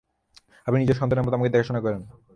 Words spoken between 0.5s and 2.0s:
আপনি নিজের সন্তানের মতো আমাকে দেখাশোনা